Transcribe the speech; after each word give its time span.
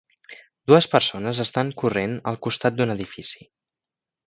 Dues 0.71 0.87
persones 0.93 1.41
estan 1.43 1.69
corrent 1.83 2.17
al 2.33 2.41
costat 2.49 2.81
d'un 2.81 2.95
edifici. 2.97 3.49